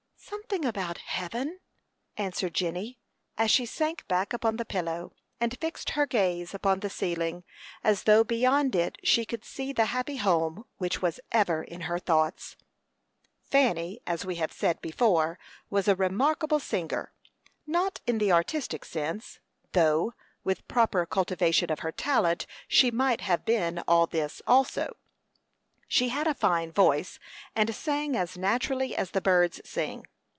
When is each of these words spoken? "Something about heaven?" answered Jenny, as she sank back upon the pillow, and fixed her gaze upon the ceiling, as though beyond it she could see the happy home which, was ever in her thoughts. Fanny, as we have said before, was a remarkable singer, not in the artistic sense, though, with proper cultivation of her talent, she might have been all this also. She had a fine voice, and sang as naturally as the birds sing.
"Something 0.23 0.63
about 0.63 0.97
heaven?" 0.99 1.59
answered 2.15 2.53
Jenny, 2.53 2.99
as 3.37 3.51
she 3.51 3.65
sank 3.65 4.07
back 4.07 4.31
upon 4.31 4.55
the 4.55 4.63
pillow, 4.65 5.13
and 5.41 5.59
fixed 5.59 5.91
her 5.91 6.05
gaze 6.05 6.53
upon 6.53 6.79
the 6.79 6.89
ceiling, 6.89 7.43
as 7.83 8.03
though 8.03 8.23
beyond 8.23 8.73
it 8.73 8.97
she 9.03 9.25
could 9.25 9.43
see 9.43 9.73
the 9.73 9.87
happy 9.87 10.17
home 10.17 10.63
which, 10.77 11.01
was 11.01 11.19
ever 11.33 11.61
in 11.63 11.81
her 11.81 11.99
thoughts. 11.99 12.55
Fanny, 13.43 14.01
as 14.07 14.23
we 14.25 14.35
have 14.35 14.53
said 14.53 14.79
before, 14.81 15.37
was 15.69 15.87
a 15.89 15.95
remarkable 15.97 16.59
singer, 16.61 17.11
not 17.67 17.99
in 18.07 18.17
the 18.17 18.31
artistic 18.31 18.85
sense, 18.85 19.39
though, 19.73 20.13
with 20.45 20.65
proper 20.69 21.05
cultivation 21.05 21.69
of 21.69 21.79
her 21.79 21.91
talent, 21.91 22.45
she 22.69 22.89
might 22.89 23.19
have 23.19 23.43
been 23.43 23.79
all 23.85 24.07
this 24.07 24.41
also. 24.47 24.95
She 25.89 26.07
had 26.09 26.25
a 26.27 26.33
fine 26.33 26.71
voice, 26.71 27.19
and 27.53 27.73
sang 27.75 28.15
as 28.15 28.37
naturally 28.37 28.95
as 28.95 29.11
the 29.11 29.19
birds 29.21 29.59
sing. 29.69 30.05